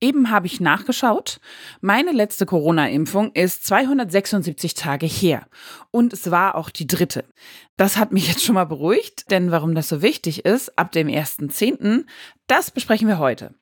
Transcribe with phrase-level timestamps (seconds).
[0.00, 1.40] Eben habe ich nachgeschaut.
[1.82, 5.46] Meine letzte Corona-Impfung ist 276 Tage her.
[5.90, 7.24] Und es war auch die dritte.
[7.76, 11.08] Das hat mich jetzt schon mal beruhigt, denn warum das so wichtig ist, ab dem
[11.08, 12.04] 1.10.,
[12.46, 13.54] das besprechen wir heute.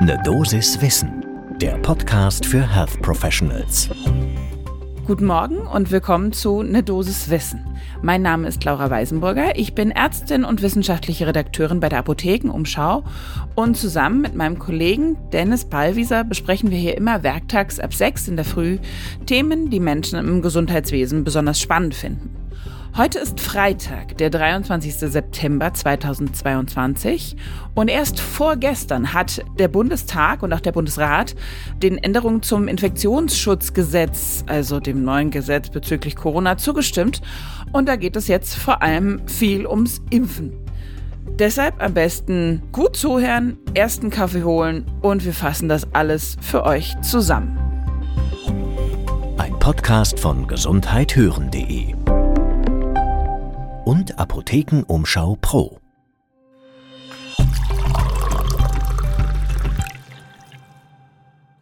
[0.00, 1.24] Ne Dosis Wissen,
[1.60, 3.88] der Podcast für Health Professionals.
[5.06, 7.62] Guten Morgen und willkommen zu Ne Dosis Wissen.
[8.00, 9.58] Mein Name ist Laura Weisenburger.
[9.58, 13.04] Ich bin Ärztin und wissenschaftliche Redakteurin bei der Apothekenumschau.
[13.54, 18.36] Und zusammen mit meinem Kollegen Dennis Ballwieser besprechen wir hier immer werktags ab sechs in
[18.36, 18.78] der Früh
[19.26, 22.34] Themen, die Menschen im Gesundheitswesen besonders spannend finden.
[22.96, 24.94] Heute ist Freitag, der 23.
[24.94, 27.34] September 2022
[27.74, 31.34] und erst vorgestern hat der Bundestag und auch der Bundesrat
[31.82, 37.20] den Änderungen zum Infektionsschutzgesetz, also dem neuen Gesetz bezüglich Corona, zugestimmt
[37.72, 40.52] und da geht es jetzt vor allem viel ums Impfen.
[41.36, 46.94] Deshalb am besten gut zuhören, ersten Kaffee holen und wir fassen das alles für euch
[47.00, 47.58] zusammen.
[49.36, 52.03] Ein Podcast von gesundheithören.de
[53.84, 55.78] und Apothekenumschau Pro.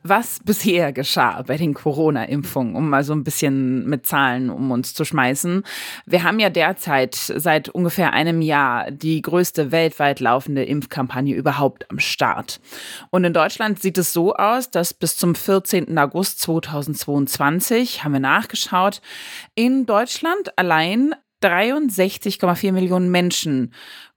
[0.02, 4.94] was bisher geschah bei den Corona-Impfungen, um mal so ein bisschen mit Zahlen um uns
[4.94, 5.62] zu schmeißen.
[6.06, 11.98] Wir haben ja derzeit seit ungefähr einem Jahr die größte weltweit laufende Impfkampagne überhaupt am
[11.98, 12.60] Start.
[13.10, 15.96] Und in Deutschland sieht es so aus, dass bis zum 14.
[15.98, 19.00] August 2022, haben wir nachgeschaut,
[19.54, 23.72] in Deutschland allein 63,4 Millionen Menschen,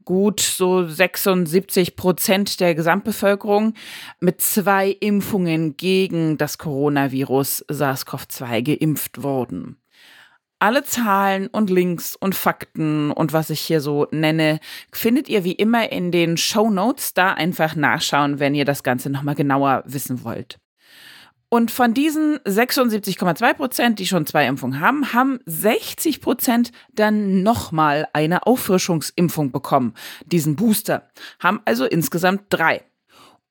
[0.05, 3.73] gut so 76 Prozent der Gesamtbevölkerung,
[4.19, 9.77] mit zwei Impfungen gegen das Coronavirus SARS-CoV-2 geimpft wurden.
[10.59, 14.59] Alle Zahlen und Links und Fakten und was ich hier so nenne,
[14.91, 17.13] findet ihr wie immer in den Show Notes.
[17.13, 20.57] Da einfach nachschauen, wenn ihr das Ganze nochmal genauer wissen wollt.
[21.55, 28.09] Und von diesen 76,2 Prozent, die schon zwei Impfungen haben, haben 60 Prozent dann nochmal
[28.11, 29.93] eine Auffrischungsimpfung bekommen,
[30.25, 31.07] diesen Booster,
[31.39, 32.83] haben also insgesamt drei.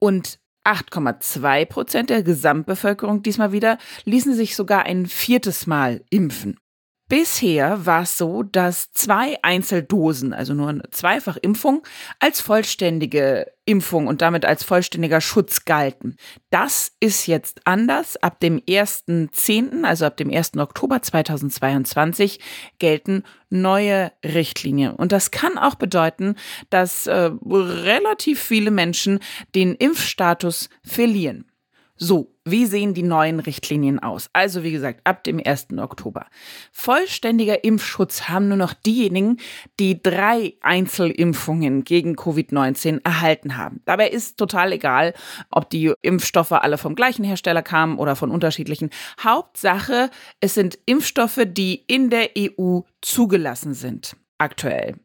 [0.00, 6.60] Und 8,2 Prozent der Gesamtbevölkerung diesmal wieder ließen sich sogar ein viertes Mal impfen.
[7.06, 11.86] Bisher war es so, dass zwei Einzeldosen, also nur eine Zweifachimpfung,
[12.18, 16.16] als vollständige Impfung und damit als vollständiger Schutz galten.
[16.48, 18.16] Das ist jetzt anders.
[18.16, 20.56] Ab dem 1.10., also ab dem 1.
[20.56, 22.40] Oktober 2022,
[22.78, 24.94] gelten neue Richtlinien.
[24.94, 26.36] Und das kann auch bedeuten,
[26.70, 29.20] dass äh, relativ viele Menschen
[29.54, 31.50] den Impfstatus verlieren.
[31.96, 34.28] So, wie sehen die neuen Richtlinien aus?
[34.32, 35.68] Also wie gesagt, ab dem 1.
[35.78, 36.26] Oktober.
[36.72, 39.38] Vollständiger Impfschutz haben nur noch diejenigen,
[39.78, 43.80] die drei Einzelimpfungen gegen Covid-19 erhalten haben.
[43.84, 45.14] Dabei ist total egal,
[45.50, 48.90] ob die Impfstoffe alle vom gleichen Hersteller kamen oder von unterschiedlichen.
[49.22, 54.16] Hauptsache, es sind Impfstoffe, die in der EU zugelassen sind.
[54.38, 54.96] Aktuell.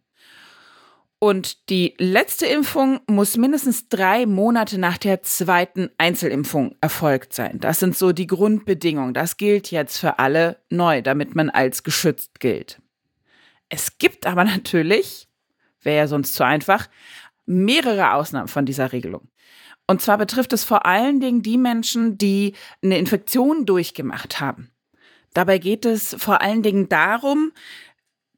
[1.22, 7.60] Und die letzte Impfung muss mindestens drei Monate nach der zweiten Einzelimpfung erfolgt sein.
[7.60, 9.14] Das sind so die Grundbedingungen.
[9.14, 12.82] Das gilt jetzt für alle neu, damit man als geschützt gilt.
[13.68, 15.28] Es gibt aber natürlich,
[15.82, 16.88] wäre ja sonst zu einfach,
[17.46, 19.28] mehrere Ausnahmen von dieser Regelung.
[19.88, 24.70] Und zwar betrifft es vor allen Dingen die Menschen, die eine Infektion durchgemacht haben.
[25.34, 27.52] Dabei geht es vor allen Dingen darum,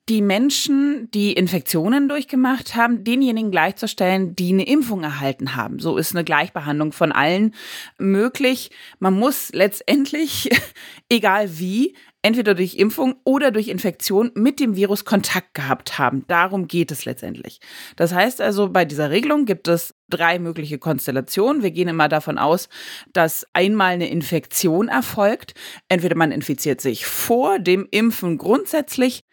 [0.10, 5.80] die Menschen, die Infektionen durchgemacht haben, denjenigen gleichzustellen, die eine Impfung erhalten haben.
[5.80, 7.54] So ist eine Gleichbehandlung von allen
[7.98, 8.72] möglich.
[9.00, 10.50] Man muss letztendlich,
[11.10, 16.26] egal wie, entweder durch Impfung oder durch Infektion mit dem Virus Kontakt gehabt haben.
[16.28, 17.60] Darum geht es letztendlich.
[17.96, 21.64] Das heißt also, bei dieser Regelung gibt es drei mögliche Konstellationen.
[21.64, 22.70] Wir gehen immer davon aus,
[23.14, 25.54] dass einmal eine Infektion erfolgt.
[25.88, 29.24] Entweder man infiziert sich vor dem Impfen grundsätzlich,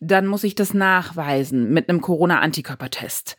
[0.00, 3.36] dann muss ich das nachweisen mit einem Corona-Antikörpertest.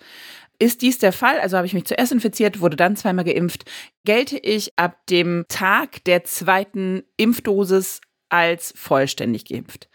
[0.61, 3.63] Ist dies der Fall, also habe ich mich zuerst infiziert, wurde dann zweimal geimpft,
[4.03, 9.89] gelte ich ab dem Tag der zweiten Impfdosis als vollständig geimpft.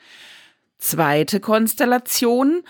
[0.79, 2.63] Zweite Konstellation,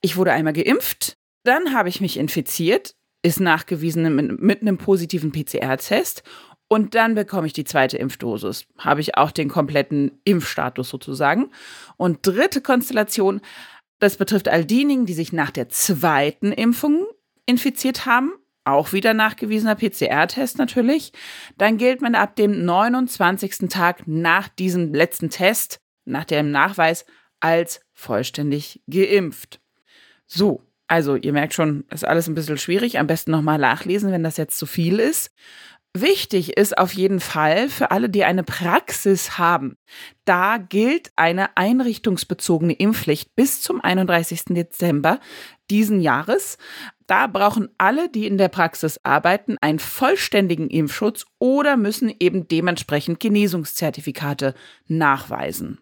[0.00, 5.32] ich wurde einmal geimpft, dann habe ich mich infiziert, ist nachgewiesen mit, mit einem positiven
[5.32, 6.22] PCR-Test
[6.72, 8.64] und dann bekomme ich die zweite Impfdosis.
[8.78, 11.50] Habe ich auch den kompletten Impfstatus sozusagen.
[11.96, 13.40] Und dritte Konstellation,
[13.98, 17.08] das betrifft all diejenigen, die sich nach der zweiten Impfung
[17.44, 18.34] infiziert haben.
[18.62, 21.12] Auch wieder nachgewiesener PCR-Test natürlich.
[21.58, 23.68] Dann gilt man ab dem 29.
[23.68, 27.04] Tag nach diesem letzten Test, nach dem Nachweis,
[27.40, 29.60] als vollständig geimpft.
[30.24, 33.00] So, also ihr merkt schon, ist alles ein bisschen schwierig.
[33.00, 35.32] Am besten nochmal nachlesen, wenn das jetzt zu viel ist.
[35.96, 39.76] Wichtig ist auf jeden Fall für alle, die eine Praxis haben.
[40.24, 44.44] Da gilt eine einrichtungsbezogene Impfpflicht bis zum 31.
[44.50, 45.18] Dezember
[45.68, 46.58] diesen Jahres.
[47.08, 53.18] Da brauchen alle, die in der Praxis arbeiten, einen vollständigen Impfschutz oder müssen eben dementsprechend
[53.18, 54.54] Genesungszertifikate
[54.86, 55.80] nachweisen.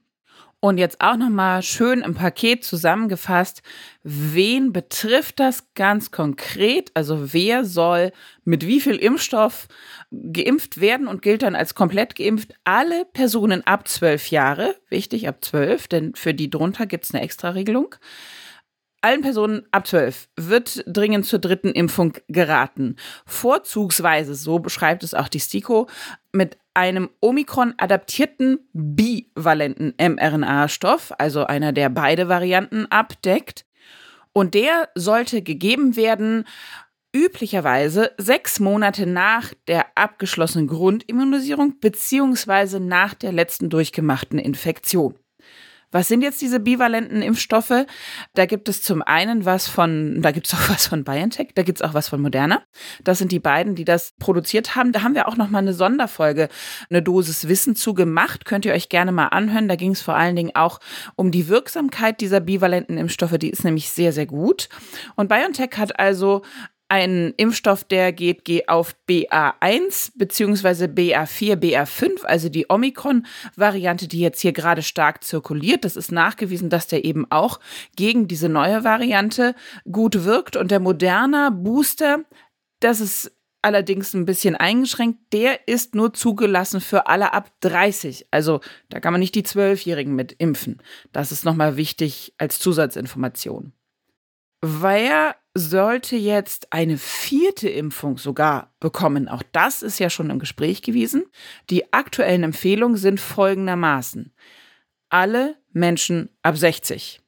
[0.60, 3.62] Und jetzt auch nochmal schön im Paket zusammengefasst,
[4.02, 6.90] wen betrifft das ganz konkret?
[6.94, 8.10] Also wer soll
[8.44, 9.69] mit wie viel Impfstoff
[10.10, 12.55] geimpft werden und gilt dann als komplett geimpft?
[12.64, 17.22] Alle Personen ab zwölf Jahre, wichtig ab zwölf, denn für die drunter gibt es eine
[17.22, 17.94] Extra-Regelung.
[19.00, 22.96] Allen Personen ab 12 wird dringend zur dritten Impfung geraten.
[23.26, 25.86] Vorzugsweise, so beschreibt es auch die STIKO,
[26.32, 33.66] mit einem Omikron-adaptierten bivalenten mRNA-Stoff, also einer, der beide Varianten abdeckt.
[34.32, 36.44] Und der sollte gegeben werden,
[37.14, 45.14] üblicherweise sechs Monate nach der abgeschlossenen Grundimmunisierung beziehungsweise nach der letzten durchgemachten Infektion.
[45.90, 47.87] Was sind jetzt diese bivalenten Impfstoffe?
[48.35, 51.62] Da gibt es zum einen was von, da gibt es auch was von BioNTech, da
[51.62, 52.62] gibt es auch was von Moderna.
[53.02, 54.93] Das sind die beiden, die das produziert haben.
[54.93, 56.49] Da haben wir auch noch mal eine Sonderfolge,
[56.90, 58.44] eine Dosis Wissen zu gemacht.
[58.44, 59.69] Könnt ihr euch gerne mal anhören.
[59.69, 60.81] Da ging es vor allen Dingen auch
[61.17, 63.38] um die Wirksamkeit dieser bivalenten Impfstoffe.
[63.38, 64.69] Die ist nämlich sehr, sehr gut.
[65.17, 66.43] Und BioNTech hat also
[66.88, 74.52] ein Impfstoff, der geht auf BA1 beziehungsweise BA4, BA5, also die Omikron-Variante, die jetzt hier
[74.52, 75.85] gerade stark zirkuliert.
[75.85, 77.61] Das ist nachgewiesen, dass der eben auch
[77.96, 79.55] gegen diese neue Variante
[79.90, 80.56] gut wirkt.
[80.56, 82.25] Und der Moderna Booster,
[82.81, 88.29] das ist allerdings ein bisschen eingeschränkt, der ist nur zugelassen für alle ab 30.
[88.31, 90.81] Also da kann man nicht die Zwölfjährigen mit impfen.
[91.12, 93.73] Das ist nochmal wichtig als Zusatzinformation.
[94.60, 99.28] Wer sollte jetzt eine vierte Impfung sogar bekommen?
[99.28, 101.25] Auch das ist ja schon im Gespräch gewesen.
[101.70, 104.32] Die aktuellen Empfehlungen sind folgendermaßen.
[105.10, 107.20] Alle Menschen ab 60.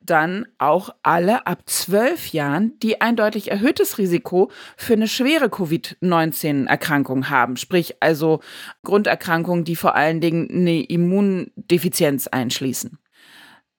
[0.00, 7.28] Dann auch alle ab 12 Jahren, die ein deutlich erhöhtes Risiko für eine schwere Covid-19-Erkrankung
[7.30, 7.56] haben.
[7.56, 8.40] Sprich also
[8.84, 12.98] Grunderkrankungen, die vor allen Dingen eine Immundefizienz einschließen.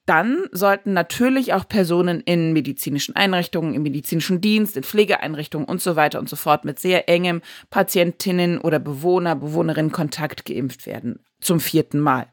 [0.08, 5.98] Dann sollten natürlich auch Personen in medizinischen Einrichtungen, im medizinischen Dienst, in Pflegeeinrichtungen und so
[5.98, 11.20] weiter und so fort mit sehr engem Patientinnen oder Bewohner, Bewohnerinnen Kontakt geimpft werden.
[11.42, 12.28] Zum vierten Mal.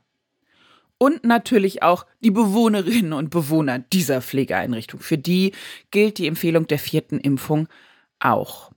[0.98, 5.00] Und natürlich auch die Bewohnerinnen und Bewohner dieser Pflegeeinrichtung.
[5.00, 5.50] Für die
[5.90, 7.66] gilt die Empfehlung der vierten Impfung
[8.20, 8.70] auch.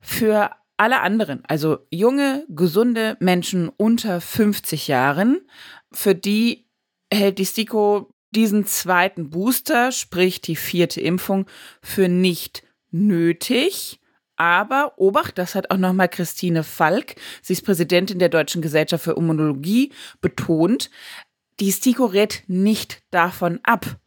[0.00, 5.40] Für alle anderen, also junge, gesunde Menschen unter 50 Jahren,
[5.90, 6.65] für die
[7.12, 11.46] hält die STIKO diesen zweiten Booster, sprich die vierte Impfung,
[11.82, 14.00] für nicht nötig.
[14.36, 19.16] Aber Obacht, das hat auch nochmal Christine Falk, sie ist Präsidentin der Deutschen Gesellschaft für
[19.16, 20.90] Immunologie, betont,
[21.58, 23.98] die STIKO rät nicht davon ab.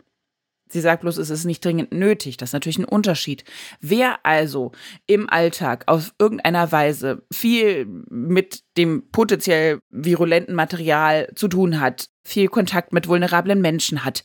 [0.71, 2.37] Sie sagt bloß, es ist nicht dringend nötig.
[2.37, 3.43] Das ist natürlich ein Unterschied.
[3.81, 4.71] Wer also
[5.07, 12.47] im Alltag auf irgendeiner Weise viel mit dem potenziell virulenten Material zu tun hat, viel
[12.47, 14.23] Kontakt mit vulnerablen Menschen hat.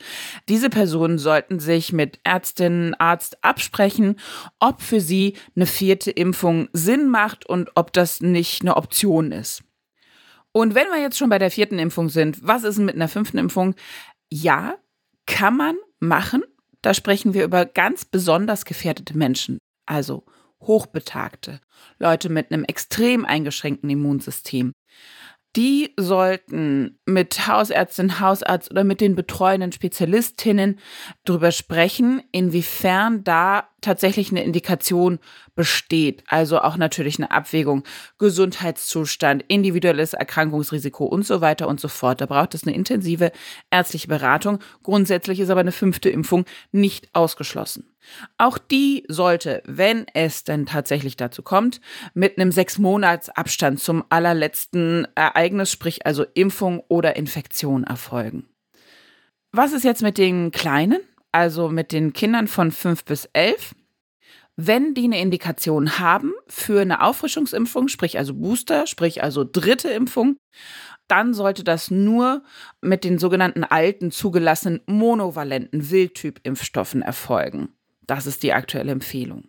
[0.51, 4.21] Diese Personen sollten sich mit Ärztin, Arzt absprechen,
[4.61, 9.65] ob für sie eine vierte Impfung Sinn macht und ob das nicht eine Option ist.
[10.53, 13.39] Und wenn wir jetzt schon bei der vierten Impfung sind, was ist mit einer fünften
[13.39, 13.75] Impfung?
[14.31, 14.77] Ja,
[15.27, 16.43] kann man machen.
[16.83, 20.25] Da sprechen wir über ganz besonders gefährdete Menschen, also
[20.61, 21.61] Hochbetagte,
[21.99, 24.73] Leute mit einem extrem eingeschränkten Immunsystem
[25.57, 30.81] die sollten mit Hausärztin, Hausarzt oder mit den betreuenden Spezialistinnen
[31.25, 35.19] darüber sprechen, inwiefern da tatsächlich eine Indikation
[35.55, 36.25] besteht.
[36.27, 37.85] Also auch natürlich eine Abwägung,
[38.19, 42.21] Gesundheitszustand, individuelles Erkrankungsrisiko und so weiter und so fort.
[42.21, 43.31] Da braucht es eine intensive
[43.71, 44.59] ärztliche Beratung.
[44.83, 47.91] Grundsätzlich ist aber eine fünfte Impfung nicht ausgeschlossen.
[48.39, 51.81] Auch die sollte, wenn es denn tatsächlich dazu kommt,
[52.13, 58.47] mit einem sechs Monats Abstand zum allerletzten Ereignis, sprich also Impfung oder Infektion erfolgen.
[59.53, 61.01] Was ist jetzt mit den Kleinen,
[61.35, 63.75] also mit den Kindern von fünf bis elf?
[64.57, 70.37] Wenn die eine Indikation haben für eine Auffrischungsimpfung, sprich also Booster, sprich also dritte Impfung,
[71.09, 72.43] dann sollte das nur
[72.81, 77.71] mit den sogenannten alten zugelassenen monovalenten Wildtyp-Impfstoffen erfolgen.
[78.07, 79.49] Das ist die aktuelle Empfehlung.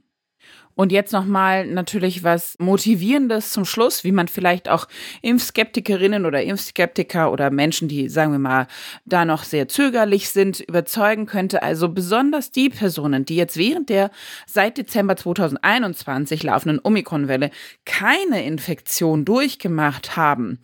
[0.76, 4.88] Und jetzt nochmal natürlich was Motivierendes zum Schluss, wie man vielleicht auch
[5.22, 8.68] Impfskeptikerinnen oder Impfskeptiker oder Menschen, die, sagen wir mal,
[9.06, 11.64] da noch sehr zögerlich sind, überzeugen könnte.
[11.64, 14.12] Also besonders die Personen, die jetzt während der
[14.46, 17.52] seit Dezember 2021 laufenden Omikronwelle
[17.86, 20.60] keine Infektion durchgemacht haben,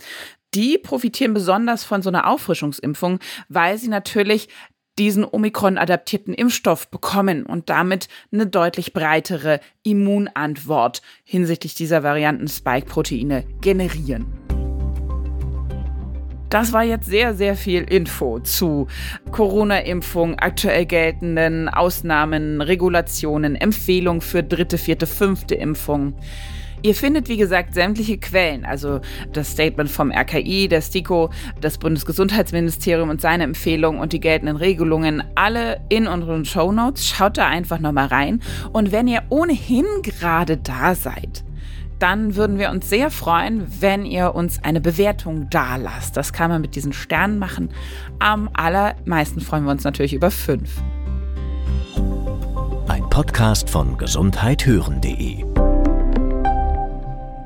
[0.54, 4.50] die profitieren besonders von so einer Auffrischungsimpfung, weil sie natürlich
[4.98, 14.42] diesen Omikron-adaptierten Impfstoff bekommen und damit eine deutlich breitere Immunantwort hinsichtlich dieser Varianten Spike-Proteine generieren.
[16.52, 18.88] Das war jetzt sehr, sehr viel Info zu
[19.32, 26.14] Corona-Impfung, aktuell geltenden Ausnahmen, Regulationen, Empfehlungen für dritte, vierte, fünfte Impfung.
[26.84, 29.02] Ihr findet, wie gesagt, sämtliche Quellen, also
[29.34, 35.24] das Statement vom RKI, der STIKO, das Bundesgesundheitsministerium und seine Empfehlungen und die geltenden Regelungen,
[35.36, 37.08] alle in unseren Show Notes.
[37.08, 38.42] Schaut da einfach nochmal rein.
[38.74, 41.44] Und wenn ihr ohnehin gerade da seid,
[42.00, 46.18] dann würden wir uns sehr freuen, wenn ihr uns eine Bewertung da lasst.
[46.18, 47.70] Das kann man mit diesen Sternen machen.
[48.18, 50.82] Am allermeisten freuen wir uns natürlich über fünf.
[52.88, 55.71] Ein Podcast von gesundheithören.de